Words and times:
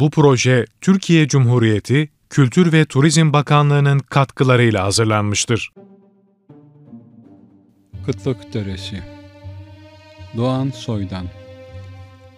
Bu 0.00 0.10
proje 0.10 0.64
Türkiye 0.80 1.28
Cumhuriyeti 1.28 2.08
Kültür 2.30 2.72
ve 2.72 2.84
Turizm 2.84 3.32
Bakanlığı'nın 3.32 3.98
katkılarıyla 3.98 4.84
hazırlanmıştır. 4.84 5.70
Kıtlık 8.06 8.54
Deresi 8.54 9.02
Doğan 10.36 10.70
Soydan 10.70 11.26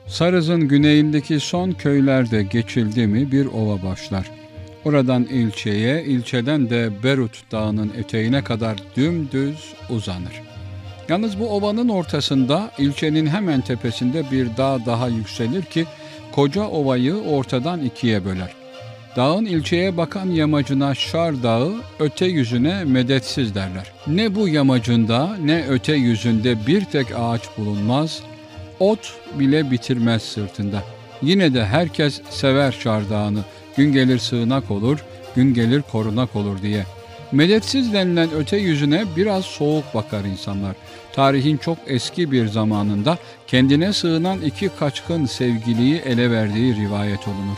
Sarız'ın 0.07 0.69
güneyindeki 0.69 1.41
son 1.41 1.71
köylerde 1.71 2.43
geçildi 2.43 3.07
mi 3.07 3.33
bir 3.33 3.47
ova 3.47 3.83
başlar. 3.83 4.31
Oradan 4.85 5.25
ilçeye, 5.25 6.05
ilçeden 6.05 6.71
de 6.71 6.91
Berut 7.03 7.53
Dağı'nın 7.53 7.93
eteğine 7.99 8.45
kadar 8.45 8.77
dümdüz 8.97 9.75
uzanır. 9.91 10.43
Yalnız 11.09 11.41
bu 11.41 11.49
ovanın 11.49 11.89
ortasında, 11.89 12.71
ilçenin 12.79 13.27
hemen 13.27 13.61
tepesinde 13.61 14.31
bir 14.31 14.57
dağ 14.57 14.79
daha 14.87 15.09
yükselir 15.09 15.63
ki 15.63 15.87
koca 16.37 16.63
ovayı 16.67 17.15
ortadan 17.15 17.85
ikiye 17.85 18.25
böler. 18.25 18.53
Dağın 19.17 19.45
ilçeye 19.45 19.97
bakan 19.97 20.31
yamacına 20.31 20.95
Şar 20.95 21.43
Dağı, 21.43 21.73
öte 21.99 22.27
yüzüne 22.27 22.85
medetsiz 22.85 23.55
derler. 23.55 23.93
Ne 24.07 24.35
bu 24.35 24.49
yamacında 24.49 25.37
ne 25.45 25.65
öte 25.69 25.93
yüzünde 25.93 26.67
bir 26.67 26.85
tek 26.85 27.07
ağaç 27.19 27.43
bulunmaz, 27.59 28.21
ot 28.81 29.15
bile 29.39 29.71
bitirmez 29.71 30.23
sırtında. 30.23 30.83
Yine 31.23 31.55
de 31.55 31.65
herkes 31.65 32.21
sever 32.31 32.73
Şar 32.73 33.11
Dağı'nı, 33.11 33.41
gün 33.77 33.93
gelir 33.93 34.19
sığınak 34.19 34.71
olur, 34.71 35.05
gün 35.37 35.55
gelir 35.55 35.83
korunak 35.83 36.37
olur 36.37 36.63
diye. 36.63 36.85
Medetsiz 37.33 37.93
denilen 37.93 38.29
öte 38.39 38.57
yüzüne 38.57 39.05
biraz 39.17 39.45
soğuk 39.45 39.95
bakar 39.95 40.25
insanlar. 40.25 40.77
Tarihin 41.17 41.57
çok 41.57 41.79
eski 41.87 42.31
bir 42.33 42.47
zamanında 42.47 43.19
kendine 43.47 43.93
sığınan 43.93 44.41
iki 44.41 44.69
kaçkın 44.69 45.27
sevgiliyi 45.27 45.97
ele 45.97 46.31
verdiği 46.31 46.77
rivayet 46.77 47.29
olunur. 47.29 47.57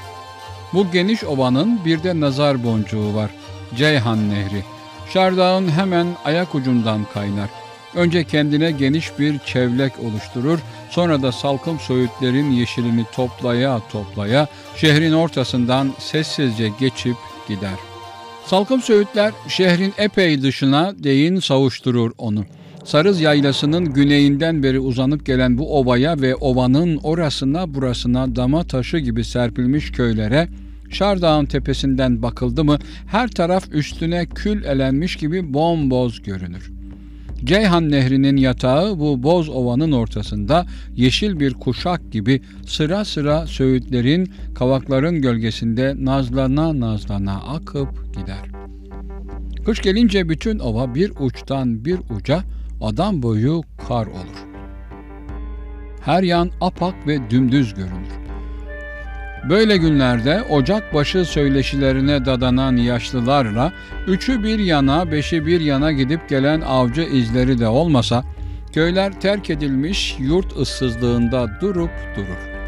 Bu 0.72 0.90
geniş 0.92 1.24
ovanın 1.24 1.80
bir 1.84 2.02
de 2.02 2.20
nazar 2.20 2.64
boncuğu 2.64 3.14
var. 3.14 3.30
Ceyhan 3.76 4.30
Nehri. 4.30 4.64
Şardağın 5.12 5.68
hemen 5.68 6.06
ayak 6.24 6.54
ucundan 6.54 7.06
kaynar. 7.14 7.50
Önce 7.94 8.24
kendine 8.24 8.70
geniş 8.70 9.18
bir 9.18 9.38
çevlek 9.38 9.92
oluşturur, 9.98 10.58
sonra 10.90 11.22
da 11.22 11.32
salkım 11.32 11.80
söğütlerin 11.80 12.50
yeşilini 12.50 13.04
toplaya 13.12 13.80
toplaya 13.92 14.46
şehrin 14.76 15.12
ortasından 15.12 15.92
sessizce 15.98 16.70
geçip 16.80 17.16
gider. 17.48 17.74
Salkım 18.46 18.82
söğütler 18.82 19.32
şehrin 19.48 19.94
epey 19.98 20.42
dışına 20.42 20.92
değin 20.98 21.40
savuşturur 21.40 22.12
onu. 22.18 22.44
Sarız 22.88 23.20
Yaylası'nın 23.20 23.84
güneyinden 23.84 24.62
beri 24.62 24.80
uzanıp 24.80 25.26
gelen 25.26 25.58
bu 25.58 25.78
ovaya 25.78 26.20
ve 26.20 26.34
ovanın 26.34 26.96
orasına 26.96 27.74
burasına 27.74 28.36
dama 28.36 28.64
taşı 28.64 28.98
gibi 28.98 29.24
serpilmiş 29.24 29.92
köylere 29.92 30.48
Şardağ'ın 30.90 31.46
tepesinden 31.46 32.22
bakıldı 32.22 32.64
mı 32.64 32.78
her 33.06 33.28
taraf 33.28 33.64
üstüne 33.72 34.26
kül 34.26 34.64
elenmiş 34.64 35.16
gibi 35.16 35.54
bomboz 35.54 36.22
görünür. 36.22 36.72
Ceyhan 37.44 37.90
Nehri'nin 37.90 38.36
yatağı 38.36 38.98
bu 38.98 39.22
boz 39.22 39.48
ovanın 39.48 39.92
ortasında 39.92 40.66
yeşil 40.96 41.40
bir 41.40 41.54
kuşak 41.54 42.12
gibi 42.12 42.42
sıra 42.66 43.04
sıra 43.04 43.46
söğütlerin, 43.46 44.32
kavakların 44.54 45.22
gölgesinde 45.22 45.94
nazlana 45.98 46.80
nazlana 46.80 47.34
akıp 47.34 48.14
gider. 48.16 48.48
Kış 49.64 49.82
gelince 49.82 50.28
bütün 50.28 50.58
ova 50.58 50.94
bir 50.94 51.12
uçtan 51.20 51.84
bir 51.84 51.98
uca 52.16 52.42
adam 52.80 53.22
boyu 53.22 53.62
kar 53.88 54.06
olur. 54.06 54.46
Her 56.04 56.22
yan 56.22 56.50
apak 56.60 57.06
ve 57.06 57.30
dümdüz 57.30 57.74
görünür. 57.74 58.18
Böyle 59.48 59.76
günlerde 59.76 60.42
ocak 60.42 60.94
başı 60.94 61.24
söyleşilerine 61.24 62.24
dadanan 62.24 62.76
yaşlılarla 62.76 63.72
üçü 64.06 64.42
bir 64.42 64.58
yana 64.58 65.12
beşi 65.12 65.46
bir 65.46 65.60
yana 65.60 65.92
gidip 65.92 66.28
gelen 66.28 66.60
avcı 66.60 67.02
izleri 67.02 67.58
de 67.58 67.68
olmasa 67.68 68.24
köyler 68.72 69.20
terk 69.20 69.50
edilmiş 69.50 70.16
yurt 70.18 70.56
ıssızlığında 70.56 71.48
durup 71.60 71.90
durur. 72.16 72.58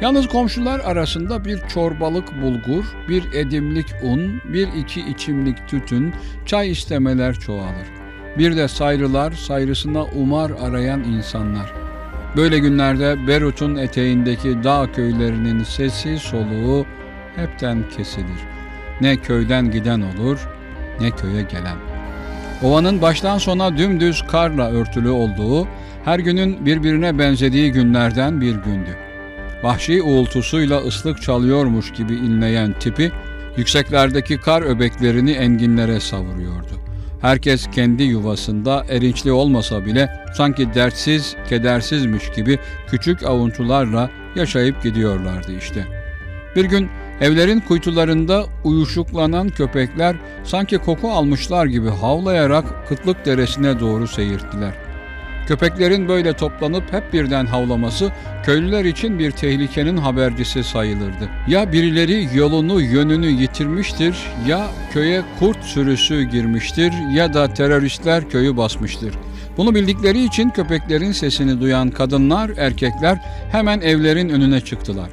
Yalnız 0.00 0.28
komşular 0.28 0.80
arasında 0.80 1.44
bir 1.44 1.58
çorbalık 1.68 2.42
bulgur, 2.42 2.84
bir 3.08 3.32
edimlik 3.32 3.86
un, 4.02 4.40
bir 4.52 4.68
iki 4.78 5.00
içimlik 5.00 5.68
tütün, 5.68 6.12
çay 6.46 6.70
istemeler 6.70 7.34
çoğalır. 7.34 8.01
Bir 8.38 8.56
de 8.56 8.68
sayrılar, 8.68 9.32
sayrısına 9.32 10.04
umar 10.04 10.50
arayan 10.50 11.04
insanlar. 11.04 11.72
Böyle 12.36 12.58
günlerde 12.58 13.26
Berut'un 13.26 13.76
eteğindeki 13.76 14.64
dağ 14.64 14.92
köylerinin 14.92 15.64
sesi 15.64 16.18
soluğu 16.18 16.86
hepten 17.36 17.84
kesilir. 17.96 18.40
Ne 19.00 19.16
köyden 19.16 19.70
giden 19.70 20.00
olur 20.00 20.48
ne 21.00 21.10
köye 21.10 21.42
gelen. 21.42 21.76
Ovanın 22.62 23.02
baştan 23.02 23.38
sona 23.38 23.78
dümdüz 23.78 24.22
karla 24.22 24.70
örtülü 24.70 25.08
olduğu, 25.08 25.68
her 26.04 26.18
günün 26.18 26.66
birbirine 26.66 27.18
benzediği 27.18 27.72
günlerden 27.72 28.40
bir 28.40 28.54
gündü. 28.54 28.96
Vahşi 29.62 30.02
uğultusuyla 30.02 30.78
ıslık 30.78 31.22
çalıyormuş 31.22 31.92
gibi 31.92 32.14
inleyen 32.14 32.78
tipi, 32.78 33.12
yükseklerdeki 33.56 34.40
kar 34.40 34.62
öbeklerini 34.62 35.30
enginlere 35.30 36.00
savuruyordu. 36.00 36.91
Herkes 37.22 37.70
kendi 37.70 38.02
yuvasında 38.02 38.84
erinçli 38.88 39.32
olmasa 39.32 39.86
bile 39.86 40.08
sanki 40.36 40.74
dertsiz, 40.74 41.36
kedersizmiş 41.48 42.30
gibi 42.30 42.58
küçük 42.86 43.22
avuntularla 43.22 44.10
yaşayıp 44.36 44.82
gidiyorlardı 44.82 45.52
işte. 45.58 45.84
Bir 46.56 46.64
gün 46.64 46.88
evlerin 47.20 47.60
kuytularında 47.60 48.44
uyuşuklanan 48.64 49.48
köpekler 49.48 50.16
sanki 50.44 50.78
koku 50.78 51.10
almışlar 51.10 51.66
gibi 51.66 51.88
havlayarak 51.88 52.88
kıtlık 52.88 53.26
deresine 53.26 53.80
doğru 53.80 54.08
seyirttiler. 54.08 54.72
Köpeklerin 55.46 56.08
böyle 56.08 56.32
toplanıp 56.32 56.92
hep 56.92 57.12
birden 57.12 57.46
havlaması 57.46 58.12
köylüler 58.44 58.84
için 58.84 59.18
bir 59.18 59.30
tehlikenin 59.30 59.96
habercisi 59.96 60.64
sayılırdı. 60.64 61.28
Ya 61.48 61.72
birileri 61.72 62.28
yolunu 62.34 62.80
yönünü 62.80 63.26
yitirmiştir 63.26 64.16
ya 64.48 64.70
köye 64.92 65.22
kurt 65.38 65.64
sürüsü 65.64 66.22
girmiştir 66.22 66.92
ya 67.14 67.34
da 67.34 67.54
teröristler 67.54 68.30
köyü 68.30 68.56
basmıştır. 68.56 69.14
Bunu 69.56 69.74
bildikleri 69.74 70.24
için 70.24 70.50
köpeklerin 70.50 71.12
sesini 71.12 71.60
duyan 71.60 71.90
kadınlar, 71.90 72.50
erkekler 72.56 73.18
hemen 73.52 73.80
evlerin 73.80 74.28
önüne 74.28 74.60
çıktılar. 74.60 75.10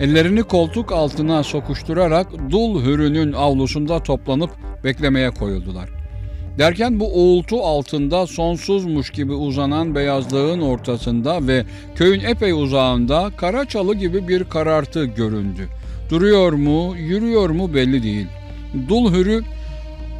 Ellerini 0.00 0.42
koltuk 0.42 0.92
altına 0.92 1.42
sokuşturarak 1.42 2.26
dul 2.50 2.84
hürünün 2.84 3.32
avlusunda 3.32 4.02
toplanıp 4.02 4.50
beklemeye 4.84 5.30
koyuldular. 5.30 5.97
Derken 6.58 7.00
bu 7.00 7.06
uğultu 7.14 7.64
altında 7.64 8.26
sonsuzmuş 8.26 9.10
gibi 9.10 9.32
uzanan 9.32 9.94
beyazlığın 9.94 10.60
ortasında 10.60 11.46
ve 11.46 11.64
köyün 11.94 12.20
epey 12.20 12.52
uzağında 12.52 13.30
kara 13.36 13.64
çalı 13.64 13.94
gibi 13.94 14.28
bir 14.28 14.44
karartı 14.44 15.04
göründü. 15.04 15.68
Duruyor 16.10 16.52
mu, 16.52 16.96
yürüyor 16.96 17.50
mu 17.50 17.74
belli 17.74 18.02
değil. 18.02 18.26
Dul 18.88 19.12
hürü 19.12 19.42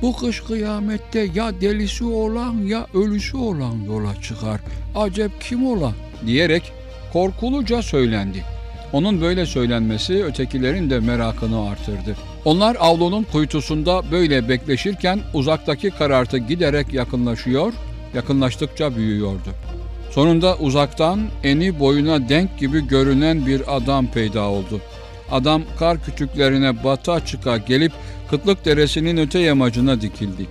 bu 0.02 0.16
kış 0.16 0.40
kıyamette 0.40 1.28
ya 1.34 1.60
delisi 1.60 2.04
olan 2.04 2.54
ya 2.66 2.86
ölüsü 2.94 3.36
olan 3.36 3.76
yola 3.86 4.20
çıkar. 4.22 4.60
Acep 4.96 5.40
kim 5.40 5.66
ola 5.66 5.92
diyerek 6.26 6.72
korkuluca 7.12 7.82
söylendi. 7.82 8.57
Onun 8.92 9.20
böyle 9.20 9.46
söylenmesi 9.46 10.24
ötekilerin 10.24 10.90
de 10.90 11.00
merakını 11.00 11.68
artırdı. 11.68 12.16
Onlar 12.44 12.76
avlunun 12.80 13.22
kuytusunda 13.22 14.02
böyle 14.10 14.48
bekleşirken 14.48 15.20
uzaktaki 15.34 15.90
karartı 15.90 16.38
giderek 16.38 16.92
yakınlaşıyor, 16.94 17.72
yakınlaştıkça 18.14 18.96
büyüyordu. 18.96 19.48
Sonunda 20.10 20.56
uzaktan 20.56 21.20
eni 21.44 21.80
boyuna 21.80 22.28
denk 22.28 22.58
gibi 22.58 22.86
görünen 22.88 23.46
bir 23.46 23.76
adam 23.76 24.06
peyda 24.06 24.42
oldu. 24.42 24.80
Adam 25.30 25.62
kar 25.78 26.04
kütüklerine 26.04 26.84
bata 26.84 27.26
çıka 27.26 27.56
gelip 27.56 27.92
kıtlık 28.30 28.64
deresinin 28.64 29.16
öte 29.16 29.38
yamacına 29.38 30.00
dikildi. 30.00 30.46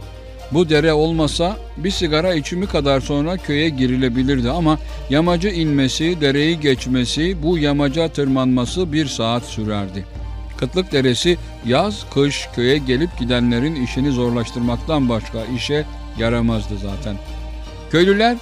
Bu 0.51 0.69
dere 0.69 0.93
olmasa 0.93 1.57
bir 1.77 1.91
sigara 1.91 2.33
içimi 2.33 2.67
kadar 2.67 3.01
sonra 3.01 3.37
köye 3.37 3.69
girilebilirdi 3.69 4.49
ama 4.49 4.79
yamacı 5.09 5.47
inmesi, 5.47 6.21
dereyi 6.21 6.59
geçmesi, 6.59 7.43
bu 7.43 7.57
yamaca 7.57 8.07
tırmanması 8.07 8.93
bir 8.93 9.05
saat 9.05 9.43
sürerdi. 9.43 10.05
Kıtlık 10.57 10.91
deresi 10.91 11.37
yaz, 11.65 12.05
kış 12.13 12.47
köye 12.55 12.77
gelip 12.77 13.19
gidenlerin 13.19 13.75
işini 13.75 14.11
zorlaştırmaktan 14.11 15.09
başka 15.09 15.45
işe 15.55 15.85
yaramazdı 16.19 16.73
zaten. 16.77 17.15
Köylüler 17.91 18.37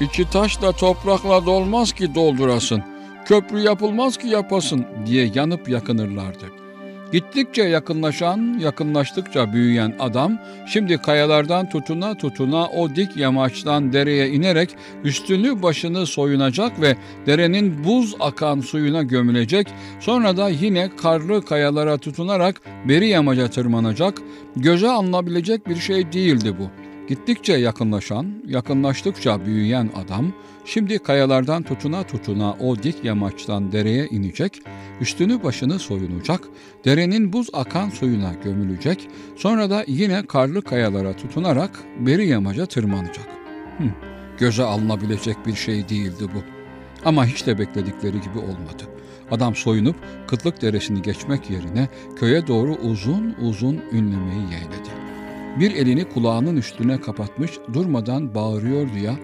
içi 0.00 0.30
taşla 0.30 0.72
toprakla 0.72 1.46
dolmaz 1.46 1.92
ki 1.92 2.14
doldurasın, 2.14 2.82
köprü 3.24 3.60
yapılmaz 3.60 4.16
ki 4.16 4.28
yapasın 4.28 4.86
diye 5.06 5.30
yanıp 5.34 5.68
yakınırlardı. 5.68 6.63
Gittikçe 7.12 7.62
yakınlaşan, 7.62 8.58
yakınlaştıkça 8.58 9.52
büyüyen 9.52 9.94
adam 9.98 10.38
şimdi 10.66 10.98
kayalardan 10.98 11.68
tutuna 11.68 12.14
tutuna 12.14 12.66
o 12.66 12.96
dik 12.96 13.16
yamaçtan 13.16 13.92
dereye 13.92 14.28
inerek 14.28 14.76
üstünü 15.04 15.62
başını 15.62 16.06
soyunacak 16.06 16.80
ve 16.80 16.96
derenin 17.26 17.84
buz 17.84 18.14
akan 18.20 18.60
suyuna 18.60 19.02
gömülecek. 19.02 19.66
Sonra 20.00 20.36
da 20.36 20.48
yine 20.48 20.90
karlı 20.96 21.44
kayalara 21.44 21.98
tutunarak 21.98 22.60
beri 22.88 23.08
yamaca 23.08 23.50
tırmanacak. 23.50 24.18
Göze 24.56 24.88
alınabilecek 24.88 25.68
bir 25.68 25.76
şey 25.76 26.12
değildi 26.12 26.54
bu. 26.58 26.83
Gittikçe 27.08 27.52
yakınlaşan, 27.52 28.26
yakınlaştıkça 28.46 29.46
büyüyen 29.46 29.90
adam 29.96 30.32
şimdi 30.64 30.98
kayalardan 30.98 31.62
tutuna 31.62 32.02
tutuna 32.02 32.52
o 32.52 32.82
dik 32.82 33.04
yamaçtan 33.04 33.72
dereye 33.72 34.06
inecek, 34.06 34.62
üstünü 35.00 35.42
başını 35.42 35.78
soyunacak, 35.78 36.40
derenin 36.84 37.32
buz 37.32 37.48
akan 37.52 37.90
suyuna 37.90 38.32
gömülecek, 38.44 39.08
sonra 39.36 39.70
da 39.70 39.84
yine 39.86 40.26
karlı 40.26 40.62
kayalara 40.62 41.16
tutunarak 41.16 41.70
beri 41.98 42.26
yamaca 42.28 42.66
tırmanacak. 42.66 43.26
Hı, 43.78 43.84
göze 44.38 44.62
alınabilecek 44.62 45.46
bir 45.46 45.54
şey 45.54 45.88
değildi 45.88 46.24
bu. 46.34 46.42
Ama 47.04 47.26
hiç 47.26 47.46
de 47.46 47.58
bekledikleri 47.58 48.20
gibi 48.20 48.38
olmadı. 48.38 48.84
Adam 49.30 49.54
soyunup 49.54 49.96
kıtlık 50.26 50.62
deresini 50.62 51.02
geçmek 51.02 51.50
yerine 51.50 51.88
köye 52.16 52.46
doğru 52.46 52.74
uzun 52.74 53.34
uzun 53.42 53.80
ünlemeyi 53.92 54.42
yeğledi. 54.42 55.03
Bir 55.60 55.74
elini 55.74 56.04
kulağının 56.04 56.56
üstüne 56.56 57.00
kapatmış 57.00 57.50
durmadan 57.72 58.34
bağırıyordu 58.34 58.98
ya. 58.98 59.14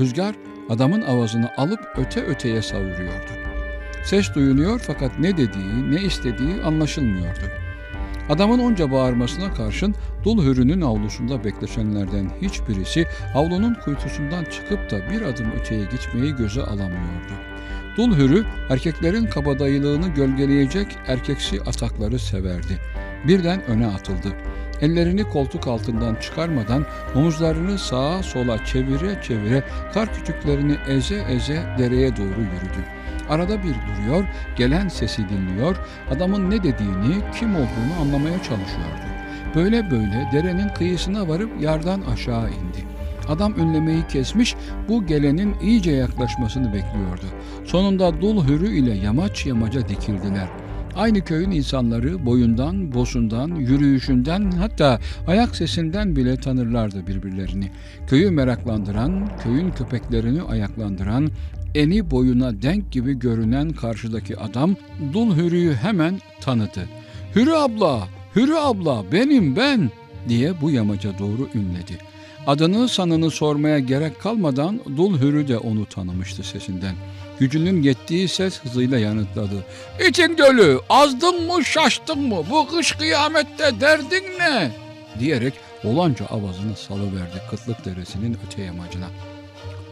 Rüzgar 0.00 0.34
adamın 0.68 1.02
avazını 1.02 1.50
alıp 1.56 1.80
öte 1.96 2.22
öteye 2.22 2.62
savuruyordu. 2.62 3.32
Ses 4.04 4.34
duyuluyor 4.34 4.78
fakat 4.86 5.18
ne 5.18 5.36
dediği, 5.36 5.90
ne 5.90 6.02
istediği 6.02 6.62
anlaşılmıyordu. 6.62 7.44
Adamın 8.28 8.58
onca 8.58 8.92
bağırmasına 8.92 9.54
karşın 9.54 9.94
dul 10.24 10.44
hürünün 10.44 10.80
avlusunda 10.80 11.44
bekleşenlerden 11.44 12.30
hiçbirisi 12.42 13.06
avlunun 13.34 13.74
kuytusundan 13.74 14.44
çıkıp 14.44 14.90
da 14.90 15.10
bir 15.10 15.22
adım 15.22 15.46
öteye 15.60 15.84
gitmeyi 15.84 16.36
göze 16.36 16.62
alamıyordu. 16.62 17.32
Dul 17.96 18.16
hürü 18.16 18.44
erkeklerin 18.70 19.26
kabadayılığını 19.26 20.08
gölgeleyecek 20.08 20.86
erkeksi 21.06 21.60
atakları 21.60 22.18
severdi. 22.18 22.80
Birden 23.28 23.64
öne 23.66 23.86
atıldı. 23.86 24.28
Ellerini 24.84 25.24
koltuk 25.24 25.66
altından 25.66 26.14
çıkarmadan 26.14 26.86
omuzlarını 27.14 27.78
sağa 27.78 28.22
sola 28.22 28.64
çevire 28.64 29.22
çevire 29.22 29.64
kar 29.94 30.14
küçüklerini 30.14 30.76
eze 30.88 31.24
eze 31.30 31.62
dereye 31.78 32.16
doğru 32.16 32.40
yürüdü. 32.40 32.84
Arada 33.28 33.58
bir 33.62 33.74
duruyor, 33.74 34.24
gelen 34.56 34.88
sesi 34.88 35.28
dinliyor, 35.28 35.76
adamın 36.10 36.50
ne 36.50 36.58
dediğini, 36.58 37.14
kim 37.38 37.54
olduğunu 37.54 38.00
anlamaya 38.00 38.36
çalışıyordu. 38.42 39.04
Böyle 39.54 39.90
böyle 39.90 40.28
derenin 40.32 40.68
kıyısına 40.68 41.28
varıp 41.28 41.62
yardan 41.62 42.00
aşağı 42.00 42.48
indi. 42.48 42.84
Adam 43.28 43.54
önlemeyi 43.54 44.06
kesmiş, 44.08 44.54
bu 44.88 45.06
gelenin 45.06 45.54
iyice 45.60 45.90
yaklaşmasını 45.90 46.66
bekliyordu. 46.66 47.26
Sonunda 47.64 48.20
dul 48.20 48.48
hürü 48.48 48.76
ile 48.76 48.94
yamaç 48.94 49.46
yamaca 49.46 49.88
dikildiler.'' 49.88 50.63
Aynı 50.96 51.20
köyün 51.20 51.50
insanları 51.50 52.26
boyundan, 52.26 52.94
bosundan, 52.94 53.54
yürüyüşünden 53.54 54.50
hatta 54.50 55.00
ayak 55.26 55.56
sesinden 55.56 56.16
bile 56.16 56.36
tanırlardı 56.36 57.06
birbirlerini. 57.06 57.70
Köyü 58.06 58.30
meraklandıran, 58.30 59.28
köyün 59.42 59.70
köpeklerini 59.70 60.42
ayaklandıran, 60.42 61.28
eni 61.74 62.10
boyuna 62.10 62.62
denk 62.62 62.92
gibi 62.92 63.18
görünen 63.18 63.70
karşıdaki 63.70 64.36
adam 64.36 64.76
Dul 65.12 65.36
Hürü'yü 65.36 65.74
hemen 65.74 66.20
tanıdı. 66.40 66.88
Hürü 67.36 67.52
abla, 67.52 68.08
Hürü 68.36 68.54
abla 68.54 69.04
benim 69.12 69.56
ben 69.56 69.90
diye 70.28 70.60
bu 70.60 70.70
yamaca 70.70 71.18
doğru 71.18 71.48
ünledi. 71.54 71.98
Adını 72.46 72.88
sanını 72.88 73.30
sormaya 73.30 73.78
gerek 73.78 74.20
kalmadan 74.20 74.80
Dul 74.96 75.20
Hürü 75.20 75.48
de 75.48 75.58
onu 75.58 75.86
tanımıştı 75.86 76.42
sesinden. 76.42 76.94
Gücünün 77.40 77.82
yettiği 77.82 78.28
ses 78.28 78.60
hızıyla 78.60 78.98
yanıtladı. 78.98 79.64
İçin 80.08 80.38
dölü, 80.38 80.80
azdın 80.88 81.46
mı 81.46 81.64
şaştın 81.64 82.18
mı, 82.18 82.42
bu 82.50 82.66
kış 82.68 82.92
kıyamette 82.92 83.80
derdin 83.80 84.24
ne? 84.38 84.70
Diyerek 85.18 85.54
olanca 85.84 86.26
avazını 86.26 86.76
salıverdi 86.76 87.42
kıtlık 87.50 87.84
deresinin 87.84 88.38
öte 88.46 88.62
yamacına. 88.62 89.06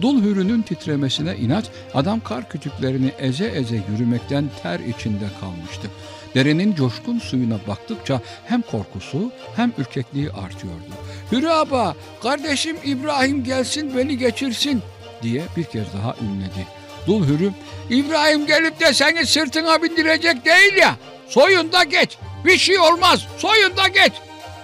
Dul 0.00 0.22
hürünün 0.22 0.62
titremesine 0.62 1.36
inat, 1.36 1.70
adam 1.94 2.20
kar 2.20 2.48
kütüklerini 2.48 3.12
eze 3.18 3.46
eze 3.46 3.80
yürümekten 3.92 4.50
ter 4.62 4.80
içinde 4.80 5.24
kalmıştı. 5.40 5.88
Derenin 6.34 6.74
coşkun 6.74 7.18
suyuna 7.18 7.58
baktıkça 7.68 8.20
hem 8.44 8.62
korkusu 8.62 9.32
hem 9.56 9.72
ürkekliği 9.78 10.30
artıyordu. 10.30 10.92
Hürü 11.32 11.48
aba, 11.48 11.94
kardeşim 12.22 12.76
İbrahim 12.84 13.44
gelsin 13.44 13.96
beni 13.96 14.18
geçirsin 14.18 14.82
diye 15.22 15.42
bir 15.56 15.64
kez 15.64 15.86
daha 15.94 16.14
ünledi. 16.22 16.66
Dul 17.06 17.26
hürüm 17.26 17.54
İbrahim 17.90 18.46
gelip 18.46 18.80
de 18.80 18.94
seni 18.94 19.26
sırtına 19.26 19.82
bindirecek 19.82 20.44
değil 20.44 20.76
ya. 20.76 20.96
Soyun 21.28 21.72
da 21.72 21.84
geç. 21.84 22.18
Bir 22.44 22.58
şey 22.58 22.78
olmaz. 22.78 23.26
Soyun 23.38 23.76
da 23.76 23.88
geç. 23.88 24.12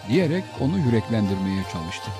Diyerek 0.08 0.44
onu 0.60 0.78
yüreklendirmeye 0.78 1.62
çalıştı. 1.72 2.10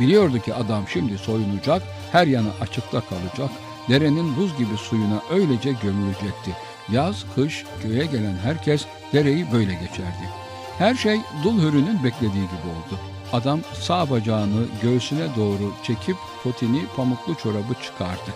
Biliyordu 0.00 0.40
ki 0.40 0.54
adam 0.54 0.84
şimdi 0.92 1.18
soyunacak, 1.18 1.82
her 2.12 2.26
yanı 2.26 2.48
açıkta 2.60 3.00
kalacak, 3.00 3.50
derenin 3.88 4.36
buz 4.36 4.58
gibi 4.58 4.76
suyuna 4.76 5.22
öylece 5.30 5.72
gömülecekti. 5.82 6.50
Yaz, 6.88 7.24
kış, 7.34 7.64
köye 7.82 8.04
gelen 8.06 8.36
herkes 8.42 8.84
dereyi 9.12 9.52
böyle 9.52 9.72
geçerdi. 9.74 10.30
Her 10.78 10.94
şey 10.94 11.20
dul 11.44 11.62
hürünün 11.62 12.04
beklediği 12.04 12.32
gibi 12.32 12.68
oldu. 12.76 13.00
Adam 13.32 13.60
sağ 13.80 14.10
bacağını 14.10 14.66
göğsüne 14.82 15.36
doğru 15.36 15.74
çekip 15.82 16.16
potini 16.42 16.86
pamuklu 16.96 17.34
çorabı 17.34 17.74
çıkardı. 17.84 18.30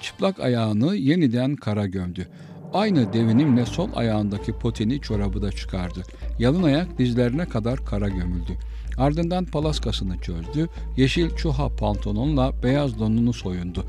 Çıplak 0.00 0.40
ayağını 0.40 0.96
yeniden 0.96 1.56
kara 1.56 1.86
gömdü. 1.86 2.28
Aynı 2.72 3.12
devinimle 3.12 3.66
sol 3.66 3.88
ayağındaki 3.94 4.52
potini 4.52 5.00
çorabı 5.00 5.42
da 5.42 5.52
çıkardı. 5.52 6.02
Yalın 6.38 6.62
ayak 6.62 6.98
dizlerine 6.98 7.44
kadar 7.44 7.84
kara 7.84 8.08
gömüldü. 8.08 8.52
Ardından 8.98 9.44
palaskasını 9.44 10.18
çözdü, 10.18 10.68
yeşil 10.96 11.30
çuha 11.36 11.68
pantolonla 11.68 12.52
beyaz 12.62 12.98
donunu 12.98 13.32
soyundu. 13.32 13.84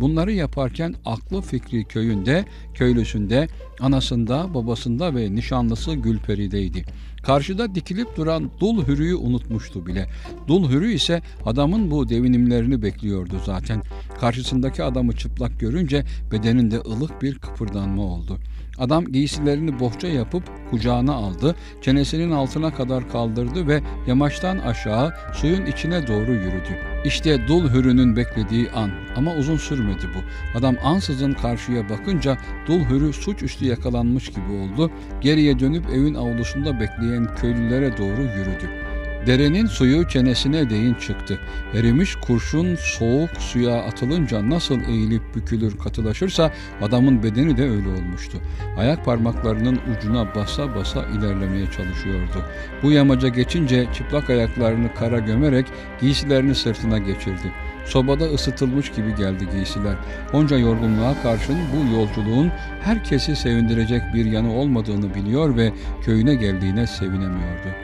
Bunları 0.00 0.32
yaparken 0.32 0.94
aklı 1.04 1.40
fikri 1.40 1.84
köyünde, 1.84 2.44
köylüsünde, 2.74 3.48
anasında, 3.80 4.54
babasında 4.54 5.14
ve 5.14 5.34
nişanlısı 5.34 5.94
Gülperi'deydi. 5.94 6.84
Karşıda 7.22 7.74
dikilip 7.74 8.16
duran 8.16 8.50
Dul 8.60 8.86
Hürü'yü 8.86 9.14
unutmuştu 9.14 9.86
bile. 9.86 10.08
Dul 10.48 10.70
Hürü 10.70 10.92
ise 10.92 11.22
adamın 11.46 11.90
bu 11.90 12.08
devinimlerini 12.08 12.82
bekliyordu 12.82 13.40
zaten. 13.46 13.82
Karşısındaki 14.20 14.82
adamı 14.82 15.16
çıplak 15.16 15.60
görünce 15.60 16.04
bedeninde 16.32 16.78
ılık 16.78 17.22
bir 17.22 17.38
kıpırdanma 17.38 18.02
oldu. 18.02 18.38
Adam 18.78 19.04
giysilerini 19.04 19.80
bohça 19.80 20.08
yapıp 20.08 20.42
kucağına 20.70 21.14
aldı, 21.14 21.54
çenesinin 21.82 22.30
altına 22.30 22.74
kadar 22.74 23.10
kaldırdı 23.10 23.68
ve 23.68 23.80
yamaçtan 24.06 24.58
aşağı 24.58 25.12
suyun 25.34 25.66
içine 25.66 26.06
doğru 26.06 26.32
yürüdü. 26.32 26.78
İşte 27.04 27.48
dul 27.48 27.70
hürünün 27.70 28.16
beklediği 28.16 28.70
an 28.70 28.90
ama 29.16 29.34
uzun 29.34 29.56
sürmedi 29.56 30.06
bu. 30.14 30.58
Adam 30.58 30.76
ansızın 30.84 31.32
karşıya 31.32 31.88
bakınca 31.88 32.38
dul 32.66 32.80
hürü 32.80 33.12
suçüstü 33.12 33.64
yakalanmış 33.64 34.28
gibi 34.28 34.52
oldu. 34.52 34.90
Geriye 35.20 35.58
dönüp 35.58 35.90
evin 35.90 36.14
avlusunda 36.14 36.80
bekleyen 36.80 37.34
köylülere 37.34 37.98
doğru 37.98 38.22
yürüdü. 38.22 38.93
Derenin 39.26 39.66
suyu 39.66 40.08
çenesine 40.08 40.70
değin 40.70 40.94
çıktı. 40.94 41.38
Erimiş 41.74 42.16
kurşun 42.16 42.74
soğuk 42.74 43.30
suya 43.38 43.76
atılınca 43.76 44.50
nasıl 44.50 44.80
eğilip 44.80 45.22
bükülür 45.34 45.78
katılaşırsa 45.78 46.52
adamın 46.82 47.22
bedeni 47.22 47.56
de 47.56 47.62
öyle 47.62 47.88
olmuştu. 47.88 48.38
Ayak 48.76 49.04
parmaklarının 49.04 49.80
ucuna 49.96 50.34
basa 50.34 50.74
basa 50.74 51.04
ilerlemeye 51.06 51.66
çalışıyordu. 51.66 52.44
Bu 52.82 52.92
yamaca 52.92 53.28
geçince 53.28 53.86
çıplak 53.94 54.30
ayaklarını 54.30 54.94
kara 54.94 55.18
gömerek 55.18 55.66
giysilerini 56.00 56.54
sırtına 56.54 56.98
geçirdi. 56.98 57.52
Sobada 57.84 58.24
ısıtılmış 58.24 58.92
gibi 58.92 59.14
geldi 59.14 59.48
giysiler. 59.52 59.96
Onca 60.32 60.58
yorgunluğa 60.58 61.22
karşın 61.22 61.58
bu 61.72 61.96
yolculuğun 61.96 62.52
herkesi 62.82 63.36
sevindirecek 63.36 64.02
bir 64.14 64.24
yanı 64.24 64.54
olmadığını 64.54 65.14
biliyor 65.14 65.56
ve 65.56 65.72
köyüne 66.04 66.34
geldiğine 66.34 66.86
sevinemiyordu. 66.86 67.83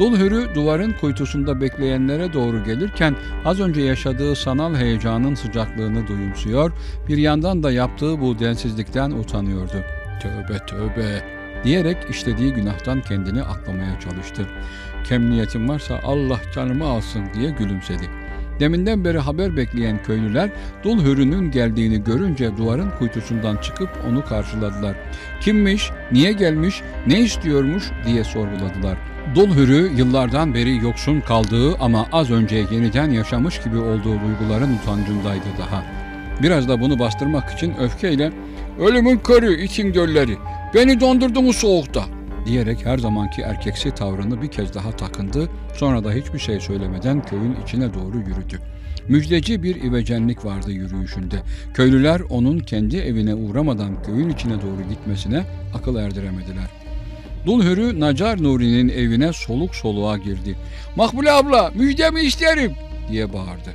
Dul 0.00 0.16
hürü 0.16 0.54
duvarın 0.54 0.92
kuytusunda 0.92 1.60
bekleyenlere 1.60 2.32
doğru 2.32 2.64
gelirken 2.64 3.16
az 3.44 3.60
önce 3.60 3.80
yaşadığı 3.80 4.36
sanal 4.36 4.74
heyecanın 4.74 5.34
sıcaklığını 5.34 6.06
duyumsuyor, 6.06 6.72
bir 7.08 7.16
yandan 7.16 7.62
da 7.62 7.72
yaptığı 7.72 8.20
bu 8.20 8.38
densizlikten 8.38 9.10
utanıyordu. 9.10 9.84
Tövbe 10.22 10.66
tövbe 10.66 11.24
diyerek 11.64 11.96
işlediği 12.10 12.52
günahtan 12.52 13.00
kendini 13.00 13.42
aklamaya 13.42 14.00
çalıştı. 14.00 14.46
Kem 15.04 15.30
niyetim 15.30 15.68
varsa 15.68 16.00
Allah 16.04 16.40
canımı 16.54 16.84
alsın 16.84 17.24
diye 17.34 17.50
gülümsedi. 17.50 18.19
Deminden 18.60 19.04
beri 19.04 19.18
haber 19.18 19.56
bekleyen 19.56 20.02
köylüler 20.02 20.50
dul 20.84 21.04
hürünün 21.04 21.50
geldiğini 21.50 22.04
görünce 22.04 22.56
duvarın 22.56 22.90
kuytusundan 22.98 23.56
çıkıp 23.56 23.88
onu 24.08 24.24
karşıladılar. 24.24 24.96
Kimmiş, 25.40 25.90
niye 26.12 26.32
gelmiş, 26.32 26.82
ne 27.06 27.20
istiyormuş 27.20 27.90
diye 28.06 28.24
sorguladılar. 28.24 28.98
Dul 29.34 29.54
hürü 29.54 29.90
yıllardan 29.96 30.54
beri 30.54 30.76
yoksun 30.76 31.20
kaldığı 31.20 31.74
ama 31.74 32.06
az 32.12 32.30
önce 32.30 32.56
yeniden 32.56 33.10
yaşamış 33.10 33.62
gibi 33.62 33.78
olduğu 33.78 34.20
duyguların 34.20 34.78
utancındaydı 34.82 35.46
daha. 35.58 35.84
Biraz 36.42 36.68
da 36.68 36.80
bunu 36.80 36.98
bastırmak 36.98 37.52
için 37.52 37.74
öfkeyle 37.80 38.32
''Ölümün 38.80 39.18
körü 39.18 39.62
için 39.62 39.94
dölleri, 39.94 40.36
beni 40.74 41.00
dondurdunuz 41.00 41.56
soğukta.'' 41.56 42.19
Diyerek 42.46 42.86
her 42.86 42.98
zamanki 42.98 43.42
erkeksi 43.42 43.90
tavrını 43.90 44.42
bir 44.42 44.48
kez 44.48 44.74
daha 44.74 44.96
takındı, 44.96 45.48
sonra 45.76 46.04
da 46.04 46.12
hiçbir 46.12 46.38
şey 46.38 46.60
söylemeden 46.60 47.22
köyün 47.22 47.56
içine 47.64 47.94
doğru 47.94 48.18
yürüdü. 48.18 48.58
Müjdeci 49.08 49.62
bir 49.62 49.76
ivecenlik 49.82 50.44
vardı 50.44 50.72
yürüyüşünde. 50.72 51.36
Köylüler 51.74 52.20
onun 52.20 52.58
kendi 52.58 52.96
evine 52.96 53.34
uğramadan 53.34 54.02
köyün 54.02 54.28
içine 54.28 54.62
doğru 54.62 54.88
gitmesine 54.88 55.44
akıl 55.74 55.96
erdiremediler. 55.96 56.70
Dulhürü 57.46 58.00
Nacar 58.00 58.42
Nuri'nin 58.42 58.88
evine 58.88 59.32
soluk 59.32 59.74
soluğa 59.74 60.16
girdi. 60.16 60.56
Makbule 60.96 61.32
abla 61.32 61.70
müjdemi 61.74 62.20
isterim 62.20 62.72
diye 63.10 63.32
bağırdı. 63.32 63.70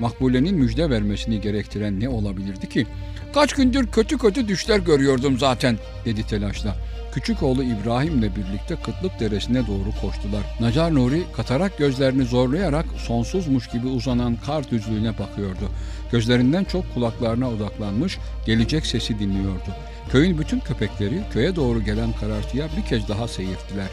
Makbule'nin 0.00 0.54
müjde 0.54 0.90
vermesini 0.90 1.40
gerektiren 1.40 2.00
ne 2.00 2.08
olabilirdi 2.08 2.68
ki? 2.68 2.86
Kaç 3.34 3.52
gündür 3.52 3.86
kötü 3.86 4.18
kötü 4.18 4.48
düşler 4.48 4.78
görüyordum 4.78 5.38
zaten 5.38 5.78
dedi 6.04 6.26
telaşla. 6.26 6.76
Küçük 7.12 7.42
oğlu 7.42 7.62
İbrahim'le 7.62 8.22
birlikte 8.22 8.76
Kıtlık 8.76 9.20
Deresi'ne 9.20 9.66
doğru 9.66 9.90
koştular. 10.00 10.42
Nacar 10.60 10.94
Nuri 10.94 11.22
katarak 11.36 11.78
gözlerini 11.78 12.24
zorlayarak 12.24 12.86
sonsuzmuş 13.06 13.68
gibi 13.68 13.86
uzanan 13.86 14.36
kar 14.46 14.70
düzlüğüne 14.70 15.18
bakıyordu. 15.18 15.70
Gözlerinden 16.12 16.64
çok 16.64 16.94
kulaklarına 16.94 17.50
odaklanmış, 17.50 18.18
gelecek 18.46 18.86
sesi 18.86 19.18
dinliyordu. 19.18 19.74
Köyün 20.12 20.38
bütün 20.38 20.60
köpekleri 20.60 21.20
köye 21.32 21.56
doğru 21.56 21.84
gelen 21.84 22.12
karartıya 22.12 22.68
bir 22.76 22.88
kez 22.88 23.08
daha 23.08 23.28
seyirttiler. 23.28 23.88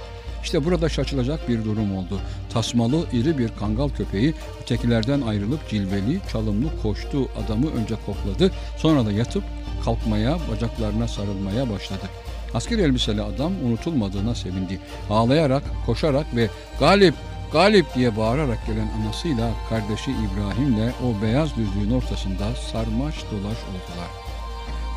İşte 0.47 0.65
burada 0.65 0.89
şaşılacak 0.89 1.49
bir 1.49 1.65
durum 1.65 1.97
oldu. 1.97 2.19
Tasmalı 2.53 3.05
iri 3.13 3.37
bir 3.37 3.49
kangal 3.59 3.89
köpeği 3.89 4.33
ötekilerden 4.61 5.21
ayrılıp 5.21 5.69
cilveli, 5.69 6.19
çalımlı 6.31 6.81
koştuğu 6.81 7.29
adamı 7.45 7.71
önce 7.71 7.95
kokladı, 8.05 8.51
sonra 8.77 9.05
da 9.05 9.11
yatıp 9.11 9.43
kalkmaya, 9.85 10.37
bacaklarına 10.51 11.07
sarılmaya 11.07 11.69
başladı. 11.69 12.09
Asker 12.53 12.77
elbiseli 12.77 13.21
adam 13.21 13.53
unutulmadığına 13.65 14.35
sevindi. 14.35 14.79
Ağlayarak, 15.09 15.63
koşarak 15.85 16.35
ve 16.35 16.49
galip, 16.79 17.15
galip 17.51 17.95
diye 17.95 18.17
bağırarak 18.17 18.67
gelen 18.67 18.89
anasıyla 19.01 19.51
kardeşi 19.69 20.11
İbrahim'le 20.11 20.91
o 21.03 21.21
beyaz 21.21 21.49
düzlüğün 21.55 21.91
ortasında 21.91 22.55
sarmaş 22.71 23.15
dolaş 23.15 23.57
oldular. 23.57 24.26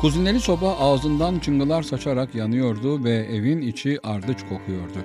Kuzineli 0.01 0.39
soba 0.39 0.77
ağzından 0.77 1.39
çıngılar 1.39 1.83
saçarak 1.83 2.35
yanıyordu 2.35 3.03
ve 3.03 3.11
evin 3.11 3.61
içi 3.61 3.99
ardıç 4.07 4.39
kokuyordu. 4.49 4.99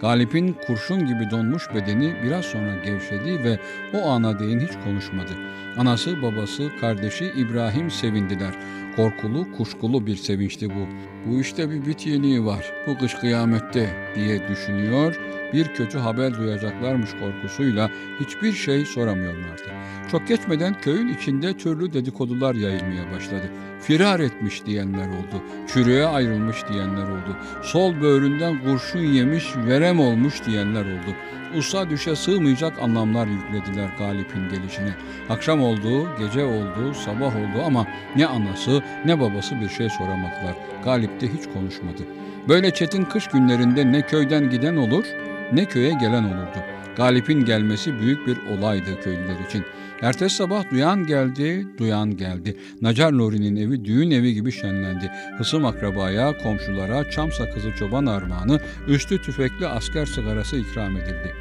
Galip'in 0.00 0.56
kurşun 0.66 1.06
gibi 1.06 1.30
donmuş 1.30 1.74
bedeni 1.74 2.14
biraz 2.24 2.44
sonra 2.44 2.76
gevşedi 2.84 3.44
ve 3.44 3.58
o 3.94 4.08
ana 4.08 4.38
değin 4.38 4.60
hiç 4.60 4.72
konuşmadı. 4.84 5.32
Anası, 5.78 6.22
babası, 6.22 6.70
kardeşi 6.80 7.24
İbrahim 7.36 7.90
sevindiler. 7.90 8.54
Korkulu, 8.98 9.46
kuşkulu 9.56 10.06
bir 10.06 10.16
sevinçti 10.16 10.70
bu. 10.70 10.86
Bu 11.26 11.40
işte 11.40 11.70
bir 11.70 11.86
bit 11.86 12.06
yeniği 12.06 12.44
var. 12.44 12.72
Bu 12.86 12.98
kış 12.98 13.14
kıyamette 13.14 13.90
diye 14.14 14.48
düşünüyor. 14.48 15.20
Bir 15.52 15.68
kötü 15.74 15.98
haber 15.98 16.34
duyacaklarmış 16.34 17.10
korkusuyla 17.20 17.90
hiçbir 18.20 18.52
şey 18.52 18.84
soramıyorlardı. 18.84 19.70
Çok 20.10 20.28
geçmeden 20.28 20.80
köyün 20.80 21.08
içinde 21.08 21.56
türlü 21.56 21.92
dedikodular 21.92 22.54
yayılmaya 22.54 23.12
başladı. 23.16 23.50
Firar 23.80 24.20
etmiş 24.20 24.66
diyenler 24.66 25.06
oldu. 25.06 25.42
Çürüğe 25.72 26.06
ayrılmış 26.06 26.56
diyenler 26.68 27.02
oldu. 27.02 27.36
Sol 27.62 28.00
böğründen 28.00 28.64
kurşun 28.64 28.98
yemiş 28.98 29.56
verem 29.56 30.00
olmuş 30.00 30.46
diyenler 30.46 30.84
oldu. 30.84 31.14
Usta 31.56 31.90
düşe 31.90 32.16
sığmayacak 32.16 32.78
anlamlar 32.82 33.26
yüklediler 33.26 33.88
Galip'in 33.98 34.48
gelişine. 34.48 34.94
Akşam 35.28 35.62
oldu, 35.62 36.08
gece 36.18 36.44
oldu, 36.44 36.94
sabah 36.94 37.36
oldu 37.36 37.62
ama 37.66 37.86
ne 38.16 38.26
anası 38.26 38.82
ne 39.04 39.20
babası 39.20 39.60
bir 39.60 39.68
şey 39.68 39.88
soramadılar. 39.90 40.54
Galip 40.84 41.20
de 41.20 41.28
hiç 41.28 41.46
konuşmadı. 41.54 42.02
Böyle 42.48 42.70
çetin 42.70 43.04
kış 43.04 43.26
günlerinde 43.26 43.92
ne 43.92 44.02
köyden 44.02 44.50
giden 44.50 44.76
olur 44.76 45.04
ne 45.52 45.64
köye 45.64 45.92
gelen 45.92 46.24
olurdu. 46.24 46.58
Galip'in 46.96 47.44
gelmesi 47.44 48.00
büyük 48.00 48.26
bir 48.26 48.38
olaydı 48.46 49.00
köylüler 49.00 49.36
için. 49.48 49.64
Ertesi 50.02 50.36
sabah 50.36 50.70
duyan 50.70 51.06
geldi, 51.06 51.66
duyan 51.78 52.16
geldi. 52.16 52.56
Nacar 52.82 53.18
Nuri'nin 53.18 53.56
evi 53.56 53.84
düğün 53.84 54.10
evi 54.10 54.34
gibi 54.34 54.52
şenlendi. 54.52 55.10
Hısım 55.38 55.64
akrabaya, 55.64 56.38
komşulara 56.38 57.10
çam 57.10 57.32
sakızı 57.32 57.72
çoban 57.78 58.06
armağanı, 58.06 58.60
üstü 58.88 59.22
tüfekli 59.22 59.66
asker 59.66 60.06
sigarası 60.06 60.56
ikram 60.56 60.96
edildi. 60.96 61.32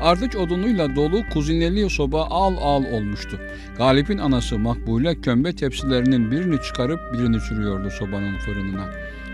Ardıç 0.00 0.36
odunuyla 0.36 0.96
dolu 0.96 1.22
kuzineli 1.32 1.90
soba 1.90 2.24
al 2.24 2.56
al 2.60 2.84
olmuştu. 2.92 3.38
Galip'in 3.78 4.18
anası 4.18 4.58
Makbule 4.58 5.20
kömbe 5.20 5.52
tepsilerinin 5.52 6.30
birini 6.30 6.62
çıkarıp 6.62 7.00
birini 7.12 7.40
sürüyordu 7.40 7.90
sobanın 7.90 8.38
fırınına. 8.38 8.88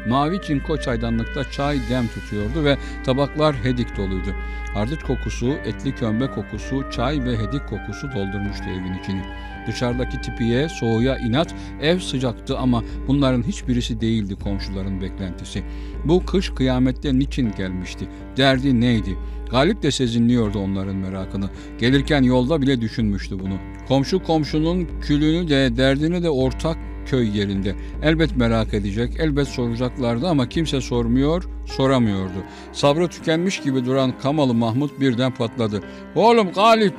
Mavi 0.09 0.43
çinko 0.43 0.77
çaydanlıkta 0.77 1.51
çay 1.51 1.79
dem 1.91 2.09
tutuyordu 2.09 2.65
ve 2.65 2.77
tabaklar 3.05 3.65
hedik 3.65 3.97
doluydu. 3.97 4.35
Ardıç 4.75 5.03
kokusu, 5.03 5.49
etli 5.49 5.95
kömbe 5.95 6.27
kokusu, 6.27 6.85
çay 6.91 7.25
ve 7.25 7.39
hedik 7.39 7.69
kokusu 7.69 8.09
doldurmuştu 8.15 8.65
evin 8.65 8.99
içini. 9.03 9.23
Dışarıdaki 9.67 10.21
tipiye, 10.21 10.69
soğuğa 10.69 11.19
inat, 11.19 11.55
ev 11.83 11.99
sıcaktı 11.99 12.59
ama 12.59 12.83
bunların 13.09 13.43
hiçbirisi 13.43 14.01
değildi 14.01 14.37
komşuların 14.45 15.01
beklentisi. 15.01 15.63
Bu 16.05 16.27
kış 16.27 16.51
kıyamette 16.51 17.19
niçin 17.19 17.53
gelmişti? 17.53 18.09
Derdi 18.37 18.81
neydi? 18.81 19.17
Galip 19.51 19.83
de 19.83 19.91
sezinliyordu 19.91 20.59
onların 20.59 20.97
merakını. 20.97 21.51
Gelirken 21.79 22.23
yolda 22.23 22.63
bile 22.63 22.81
düşünmüştü 22.81 23.39
bunu. 23.39 23.55
Komşu 23.89 24.23
komşunun 24.23 24.89
külünü 25.01 25.49
de 25.49 25.77
derdini 25.77 26.23
de 26.23 26.31
ortak 26.31 26.77
köy 27.07 27.39
yerinde. 27.39 27.75
Elbet 28.03 28.37
merak 28.37 28.75
edecek, 28.75 29.21
elbet 29.21 29.49
soracaklardı 29.49 30.29
ama 30.29 30.49
kimse 30.49 30.81
sormuyor, 30.81 31.45
soramıyordu. 31.67 32.45
Sabrı 32.73 33.09
tükenmiş 33.09 33.61
gibi 33.61 33.85
duran 33.85 34.19
Kamalı 34.23 34.55
Mahmut 34.55 35.01
birden 35.01 35.35
patladı. 35.35 35.81
Oğlum 36.15 36.53
Galip, 36.53 36.95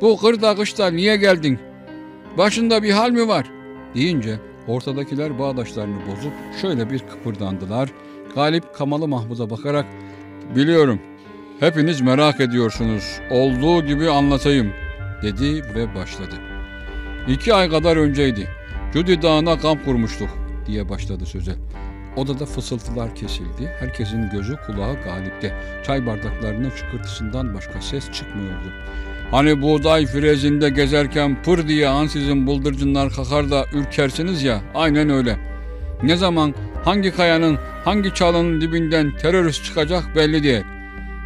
bu 0.00 0.16
kırda 0.16 0.56
kışta 0.56 0.90
niye 0.90 1.16
geldin? 1.16 1.58
Başında 2.38 2.82
bir 2.82 2.90
hal 2.90 3.10
mi 3.10 3.28
var? 3.28 3.46
Deyince 3.94 4.40
ortadakiler 4.68 5.38
bağdaşlarını 5.38 5.96
bozup 5.96 6.32
şöyle 6.60 6.90
bir 6.90 6.98
kıpırdandılar. 6.98 7.88
Galip 8.34 8.74
Kamalı 8.74 9.08
Mahmut'a 9.08 9.50
bakarak 9.50 9.86
biliyorum 10.56 11.00
hepiniz 11.60 12.00
merak 12.00 12.40
ediyorsunuz 12.40 13.20
olduğu 13.30 13.86
gibi 13.86 14.10
anlatayım 14.10 14.72
dedi 15.22 15.62
ve 15.74 15.94
başladı. 15.94 16.34
İki 17.28 17.54
ay 17.54 17.70
kadar 17.70 17.96
önceydi. 17.96 18.48
Cudi 18.94 19.22
Dağı'na 19.22 19.58
kamp 19.58 19.84
kurmuştuk 19.84 20.28
diye 20.66 20.88
başladı 20.88 21.26
söze. 21.26 21.52
Odada 22.16 22.46
fısıltılar 22.46 23.14
kesildi. 23.14 23.72
Herkesin 23.80 24.30
gözü 24.30 24.56
kulağı 24.66 24.94
galipte. 25.04 25.52
Çay 25.86 26.06
bardaklarının 26.06 26.70
çıkırtısından 26.70 27.54
başka 27.54 27.80
ses 27.80 28.12
çıkmıyordu. 28.12 28.72
Hani 29.30 29.62
buğday 29.62 30.06
frezinde 30.06 30.70
gezerken 30.70 31.42
pır 31.42 31.68
diye 31.68 31.88
ansizin 31.88 32.46
bıldırcınlar 32.46 33.10
kakar 33.10 33.50
da 33.50 33.66
ürkersiniz 33.72 34.42
ya 34.42 34.60
aynen 34.74 35.10
öyle. 35.10 35.36
Ne 36.02 36.16
zaman 36.16 36.54
hangi 36.84 37.10
kayanın 37.10 37.58
hangi 37.84 38.14
çalının 38.14 38.60
dibinden 38.60 39.16
terörist 39.16 39.64
çıkacak 39.64 40.04
belli 40.16 40.42
değil. 40.42 40.64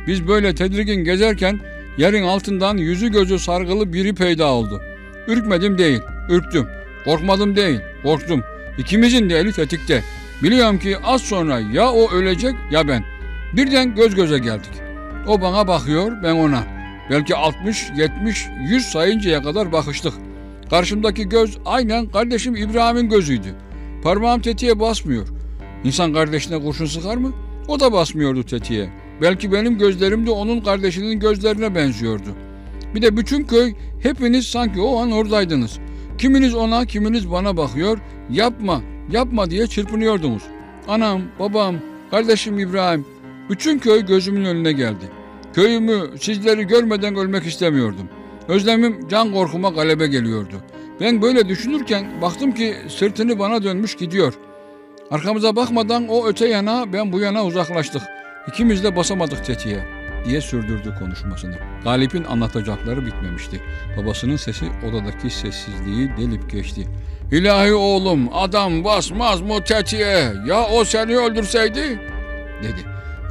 Biz 0.07 0.29
böyle 0.29 0.55
tedirgin 0.55 1.05
gezerken 1.05 1.61
yerin 1.99 2.23
altından 2.23 2.77
yüzü 2.77 3.13
gözü 3.13 3.39
sargılı 3.39 3.93
biri 3.93 4.15
peyda 4.15 4.47
oldu. 4.47 4.83
Ürkmedim 5.27 5.79
değil, 5.79 6.01
ürktüm. 6.29 6.78
Korkmadım 7.09 7.57
değil, 7.57 7.81
korktum. 8.03 8.43
İkimizin 8.79 9.31
de 9.31 9.39
eli 9.39 9.53
tetikte. 9.53 10.03
Biliyorum 10.43 10.79
ki 10.79 10.97
az 11.05 11.23
sonra 11.23 11.61
ya 11.61 11.93
o 11.93 12.11
ölecek 12.11 12.55
ya 12.71 12.89
ben. 12.89 13.05
Birden 13.57 13.95
göz 13.95 14.15
göze 14.15 14.39
geldik. 14.39 14.71
O 15.27 15.41
bana 15.41 15.69
bakıyor, 15.69 16.23
ben 16.23 16.33
ona. 16.33 16.63
Belki 17.11 17.37
60, 17.37 17.91
70, 17.97 18.47
100 18.71 18.85
sayıncaya 18.85 19.43
kadar 19.43 19.73
bakıştık. 19.73 20.13
Karşımdaki 20.71 21.29
göz 21.29 21.59
aynen 21.65 22.07
kardeşim 22.07 22.57
İbrahim'in 22.57 23.09
gözüydü. 23.09 23.55
Parmağım 24.03 24.41
tetiğe 24.41 24.81
basmıyor. 24.81 25.27
İnsan 25.85 26.13
kardeşine 26.13 26.63
kurşun 26.63 26.87
sıkar 26.87 27.17
mı? 27.17 27.33
O 27.69 27.81
da 27.81 27.93
basmıyordu 27.93 28.43
tetiğe. 28.43 28.91
Belki 29.23 29.53
benim 29.53 29.79
gözlerim 29.79 30.27
de 30.27 30.31
onun 30.31 30.61
kardeşinin 30.61 31.21
gözlerine 31.21 31.75
benziyordu. 31.75 32.29
Bir 32.95 33.03
de 33.03 33.17
bütün 33.17 33.45
köy 33.45 33.75
hepiniz 34.03 34.47
sanki 34.47 34.81
o 34.81 35.01
an 35.01 35.13
oradaydınız. 35.13 35.79
Kiminiz 36.19 36.55
ona, 36.55 36.85
kiminiz 36.85 37.31
bana 37.31 37.57
bakıyor. 37.57 37.99
Yapma, 38.31 38.83
yapma 39.11 39.51
diye 39.51 39.67
çırpınıyordunuz. 39.67 40.43
Anam, 40.89 41.23
babam, 41.39 41.75
kardeşim 42.11 42.59
İbrahim, 42.59 43.07
bütün 43.51 43.79
köy 43.79 44.07
gözümün 44.07 44.45
önüne 44.45 44.73
geldi. 44.73 45.05
Köyümü, 45.55 46.19
sizleri 46.21 46.67
görmeden 46.67 47.17
ölmek 47.17 47.47
istemiyordum. 47.47 48.09
Özlemim 48.49 49.09
can 49.09 49.33
korkuma 49.33 49.69
galebe 49.69 50.07
geliyordu. 50.07 50.55
Ben 51.01 51.23
böyle 51.23 51.49
düşünürken 51.49 52.07
baktım 52.23 52.53
ki 52.53 52.75
sırtını 52.89 53.39
bana 53.39 53.63
dönmüş 53.63 53.95
gidiyor. 53.95 54.35
Arkamıza 55.11 55.57
bakmadan 55.57 56.09
o 56.09 56.27
öte 56.27 56.49
yana 56.49 56.93
ben 56.93 57.13
bu 57.13 57.21
yana 57.21 57.45
uzaklaştık. 57.45 58.03
İkimiz 58.49 58.85
de 58.85 58.97
basamadık 58.97 59.45
tetiğe 59.45 59.98
diye 60.25 60.41
sürdürdü 60.41 60.95
konuşmasını. 60.99 61.55
Galip'in 61.85 62.25
anlatacakları 62.25 63.07
bitmemişti. 63.07 63.61
Babasının 63.97 64.37
sesi 64.37 64.65
odadaki 64.89 65.31
sessizliği 65.31 66.11
delip 66.17 66.51
geçti. 66.51 66.87
İlahi 67.33 67.75
oğlum 67.75 68.29
adam 68.33 68.85
basmaz 68.85 69.41
mı 69.41 69.65
tetiğe 69.65 70.33
ya 70.47 70.67
o 70.69 70.85
seni 70.85 71.17
öldürseydi 71.17 72.01
dedi. 72.63 72.81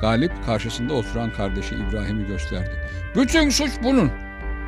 Galip 0.01 0.31
karşısında 0.45 0.93
oturan 0.93 1.33
kardeşi 1.33 1.75
İbrahim'i 1.75 2.27
gösterdi. 2.27 2.71
Bütün 3.15 3.49
suç 3.49 3.71
bunun. 3.83 4.11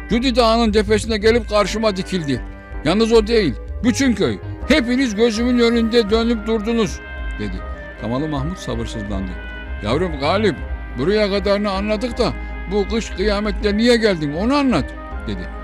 Cudi 0.09 0.35
Dağı'nın 0.35 0.71
tepesine 0.71 1.17
gelip 1.17 1.49
karşıma 1.49 1.97
dikildi. 1.97 2.41
Yalnız 2.85 3.11
o 3.11 3.27
değil, 3.27 3.53
bütün 3.83 4.13
köy. 4.13 4.37
Hepiniz 4.67 5.15
gözümün 5.15 5.59
önünde 5.59 6.09
dönüp 6.09 6.47
durdunuz, 6.47 6.99
dedi. 7.39 7.55
Kamalı 8.01 8.27
Mahmut 8.27 8.57
sabırsızlandı. 8.57 9.31
Yavrum 9.83 10.19
Galip, 10.19 10.55
buraya 10.97 11.29
kadarını 11.29 11.71
anladık 11.71 12.17
da 12.17 12.33
bu 12.71 12.87
kış 12.87 13.09
kıyamette 13.09 13.77
niye 13.77 13.97
geldin 13.97 14.33
onu 14.33 14.55
anlat, 14.55 14.85
dedi. 15.27 15.59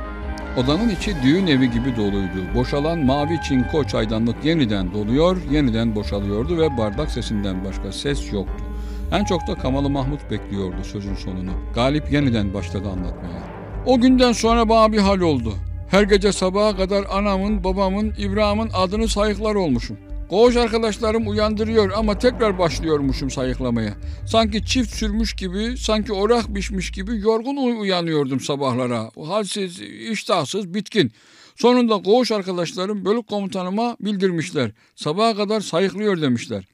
Odanın 0.57 0.89
içi 0.89 1.15
düğün 1.23 1.47
evi 1.47 1.71
gibi 1.71 1.95
doluydu. 1.95 2.55
Boşalan 2.55 2.99
mavi 2.99 3.41
çinko 3.41 3.83
çaydanlık 3.83 4.45
yeniden 4.45 4.93
doluyor, 4.93 5.37
yeniden 5.51 5.95
boşalıyordu 5.95 6.57
ve 6.57 6.77
bardak 6.77 7.11
sesinden 7.11 7.65
başka 7.65 7.91
ses 7.91 8.33
yoktu. 8.33 8.63
En 9.11 9.25
çok 9.25 9.47
da 9.47 9.55
Kamalı 9.55 9.89
Mahmut 9.89 10.31
bekliyordu 10.31 10.83
sözün 10.83 11.15
sonunu. 11.15 11.51
Galip 11.75 12.11
yeniden 12.11 12.53
başladı 12.53 12.89
anlatmaya. 12.89 13.43
O 13.85 13.99
günden 13.99 14.31
sonra 14.31 14.69
bana 14.69 14.91
bir 14.91 14.97
hal 14.97 15.19
oldu. 15.19 15.53
Her 15.89 16.03
gece 16.03 16.31
sabaha 16.31 16.77
kadar 16.77 17.05
anamın, 17.11 17.63
babamın, 17.63 18.13
İbrahim'in 18.17 18.69
adını 18.73 19.07
sayıklar 19.07 19.55
olmuşum. 19.55 19.97
Koğuş 20.29 20.55
arkadaşlarım 20.55 21.27
uyandırıyor 21.27 21.91
ama 21.95 22.17
tekrar 22.17 22.59
başlıyormuşum 22.59 23.31
sayıklamaya. 23.31 23.93
Sanki 24.27 24.65
çift 24.65 24.95
sürmüş 24.95 25.33
gibi, 25.35 25.77
sanki 25.77 26.13
orak 26.13 26.55
biçmiş 26.55 26.91
gibi 26.91 27.19
yorgun 27.19 27.55
uy- 27.55 27.79
uyanıyordum 27.79 28.39
sabahlara. 28.39 29.11
Halsiz, 29.27 29.81
iştahsız, 29.81 30.73
bitkin. 30.73 31.11
Sonunda 31.55 32.01
koğuş 32.03 32.31
arkadaşlarım 32.31 33.05
bölük 33.05 33.27
komutanıma 33.27 33.97
bildirmişler. 33.99 34.71
Sabaha 34.95 35.35
kadar 35.35 35.61
sayıklıyor 35.61 36.21
demişler. 36.21 36.65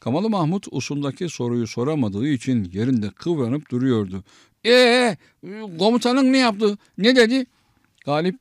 Kamalı 0.00 0.30
Mahmut 0.30 0.66
usundaki 0.70 1.28
soruyu 1.28 1.66
soramadığı 1.66 2.28
için 2.28 2.70
yerinde 2.72 3.10
kıvranıp 3.10 3.70
duruyordu. 3.70 4.24
Ee, 4.66 5.16
komutanın 5.78 6.32
ne 6.32 6.38
yaptı? 6.38 6.78
Ne 6.98 7.16
dedi? 7.16 7.46
Galip, 8.04 8.36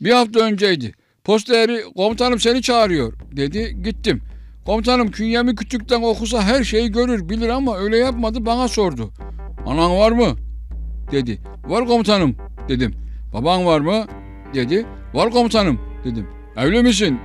bir 0.00 0.10
hafta 0.10 0.40
önceydi. 0.40 0.94
Posta 1.24 1.56
eri 1.56 1.82
komutanım 1.96 2.40
seni 2.40 2.62
çağırıyor 2.62 3.12
dedi. 3.32 3.76
Gittim. 3.82 4.22
Komutanım 4.66 5.10
künyemi 5.10 5.54
küçükten 5.54 6.02
okusa 6.02 6.42
her 6.42 6.64
şeyi 6.64 6.92
görür 6.92 7.28
bilir 7.28 7.48
ama 7.48 7.78
öyle 7.78 7.96
yapmadı 7.96 8.46
bana 8.46 8.68
sordu. 8.68 9.10
Anan 9.66 9.96
var 9.96 10.12
mı? 10.12 10.36
Dedi. 11.12 11.38
Var 11.66 11.86
komutanım 11.86 12.36
dedim. 12.68 12.94
Baban 13.32 13.66
var 13.66 13.80
mı? 13.80 14.04
Dedi. 14.54 14.86
Var 15.14 15.30
komutanım 15.30 15.80
dedim. 16.04 16.26
Evli 16.56 16.82
misin? 16.82 17.18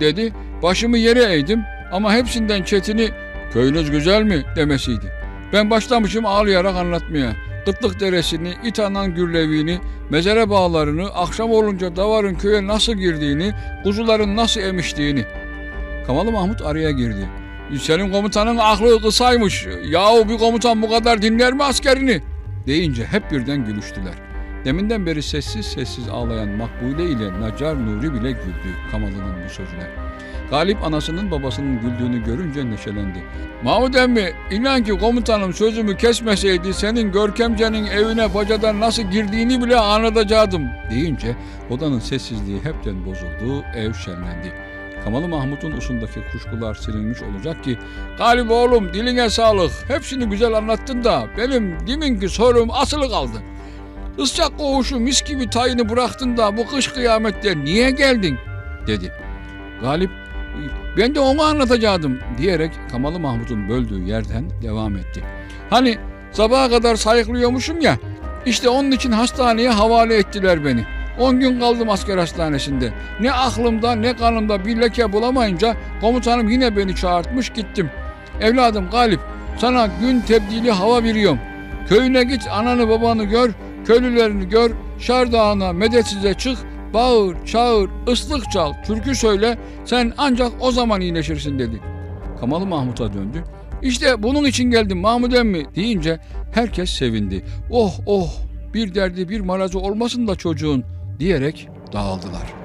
Dedi. 0.00 0.32
Başımı 0.62 0.98
yere 0.98 1.22
eğdim 1.22 1.62
ama 1.92 2.14
hepsinden 2.14 2.62
çetini 2.62 3.08
köyünüz 3.52 3.90
güzel 3.90 4.22
mi 4.22 4.42
demesiydi. 4.56 5.12
Ben 5.52 5.70
başlamışım 5.70 6.26
ağlayarak 6.26 6.76
anlatmaya. 6.76 7.36
Kıtlık 7.64 8.00
deresini, 8.00 8.54
İtanan 8.64 9.14
gürleviğini, 9.14 9.78
mezere 10.10 10.50
bağlarını, 10.50 11.08
akşam 11.08 11.50
olunca 11.50 11.96
davarın 11.96 12.34
köye 12.34 12.66
nasıl 12.66 12.92
girdiğini, 12.92 13.52
kuzuların 13.84 14.36
nasıl 14.36 14.60
emiştiğini. 14.60 15.24
Kamalı 16.06 16.32
Mahmut 16.32 16.62
araya 16.62 16.90
girdi. 16.90 17.28
Senin 17.80 18.12
komutanın 18.12 18.56
aklı 18.56 19.02
kısaymış. 19.02 19.66
Yahu 19.88 20.28
bir 20.28 20.38
komutan 20.38 20.82
bu 20.82 20.90
kadar 20.90 21.22
dinler 21.22 21.52
mi 21.52 21.64
askerini? 21.64 22.20
Deyince 22.66 23.04
hep 23.04 23.30
birden 23.30 23.64
gülüştüler. 23.64 24.14
Deminden 24.64 25.06
beri 25.06 25.22
sessiz 25.22 25.66
sessiz 25.66 26.08
ağlayan 26.08 26.48
Makbule 26.48 27.04
ile 27.04 27.40
Nacar 27.40 27.86
Nuri 27.86 28.14
bile 28.14 28.30
güldü 28.30 28.74
Kamalı'nın 28.90 29.44
bu 29.44 29.48
sözüne. 29.48 30.03
Galip 30.54 30.84
anasının 30.84 31.30
babasının 31.30 31.80
güldüğünü 31.80 32.24
görünce 32.24 32.70
neşelendi. 32.70 33.22
Mahmut 33.62 33.96
emmi 33.96 34.32
inan 34.50 34.84
ki 34.84 34.98
komutanım 34.98 35.54
sözümü 35.54 35.96
kesmeseydi 35.96 36.74
senin 36.74 37.12
Görkemce'nin 37.12 37.86
evine 37.86 38.34
bacadan 38.34 38.80
nasıl 38.80 39.02
girdiğini 39.02 39.64
bile 39.64 39.76
anlatacaktım 39.76 40.62
deyince 40.90 41.36
odanın 41.70 41.98
sessizliği 41.98 42.58
hepten 42.64 43.06
bozuldu, 43.06 43.64
ev 43.76 43.92
şenlendi. 43.92 44.52
Kamalı 45.04 45.28
Mahmut'un 45.28 45.72
usundaki 45.72 46.20
kuşkular 46.32 46.74
silinmiş 46.74 47.22
olacak 47.22 47.64
ki 47.64 47.78
Galip 48.18 48.50
oğlum 48.50 48.94
diline 48.94 49.30
sağlık 49.30 49.72
hepsini 49.88 50.24
güzel 50.24 50.52
anlattın 50.52 51.04
da 51.04 51.26
benim 51.38 51.86
deminki 51.86 52.28
sorum 52.28 52.70
asılı 52.70 53.10
kaldı. 53.10 53.42
Iscak 54.18 54.58
koğuşu 54.58 55.00
mis 55.00 55.22
gibi 55.22 55.50
tayını 55.50 55.88
bıraktın 55.88 56.36
da 56.36 56.56
bu 56.56 56.66
kış 56.66 56.88
kıyamette 56.88 57.64
niye 57.64 57.90
geldin 57.90 58.38
dedi. 58.86 59.12
Galip 59.82 60.23
ben 60.96 61.14
de 61.14 61.20
onu 61.20 61.42
anlatacaktım 61.42 62.18
diyerek 62.38 62.70
Kamalı 62.90 63.18
Mahmut'un 63.18 63.68
böldüğü 63.68 64.02
yerden 64.02 64.44
devam 64.62 64.96
etti. 64.96 65.24
Hani 65.70 65.98
sabaha 66.32 66.70
kadar 66.70 66.96
sayıklıyormuşum 66.96 67.80
ya 67.80 67.98
işte 68.46 68.68
onun 68.68 68.90
için 68.90 69.12
hastaneye 69.12 69.70
havale 69.70 70.16
ettiler 70.16 70.64
beni. 70.64 70.84
10 71.18 71.40
gün 71.40 71.60
kaldım 71.60 71.90
asker 71.90 72.18
hastanesinde. 72.18 72.92
Ne 73.20 73.32
aklımda 73.32 73.92
ne 73.94 74.16
kanımda 74.16 74.64
bir 74.64 74.80
leke 74.80 75.12
bulamayınca 75.12 75.76
komutanım 76.00 76.48
yine 76.48 76.76
beni 76.76 76.96
çağırtmış 76.96 77.50
gittim. 77.50 77.90
Evladım 78.40 78.90
Galip 78.90 79.20
sana 79.58 79.88
gün 80.00 80.20
tebdili 80.20 80.70
hava 80.70 81.02
veriyorum. 81.02 81.38
Köyüne 81.88 82.24
git 82.24 82.48
ananı 82.50 82.88
babanı 82.88 83.24
gör, 83.24 83.50
köylülerini 83.86 84.48
gör, 84.48 84.70
Şar 84.98 85.32
Dağı'na 85.32 85.72
medetsize 85.72 86.34
çık, 86.34 86.58
bağır, 86.94 87.46
çağır, 87.46 87.90
ıslık 88.08 88.50
çal, 88.50 88.72
türkü 88.86 89.14
söyle, 89.14 89.58
sen 89.84 90.12
ancak 90.18 90.52
o 90.60 90.72
zaman 90.72 91.00
iyileşirsin 91.00 91.58
dedi. 91.58 91.80
Kamalı 92.40 92.66
Mahmut'a 92.66 93.12
döndü. 93.12 93.44
İşte 93.82 94.22
bunun 94.22 94.44
için 94.44 94.70
geldim 94.70 94.98
Mahmud 94.98 95.32
emmi 95.32 95.74
deyince 95.74 96.18
herkes 96.54 96.90
sevindi. 96.90 97.44
Oh 97.70 97.94
oh 98.06 98.30
bir 98.74 98.94
derdi 98.94 99.28
bir 99.28 99.40
marazı 99.40 99.78
olmasın 99.78 100.26
da 100.26 100.36
çocuğun 100.36 100.84
diyerek 101.18 101.68
dağıldılar.'' 101.92 102.63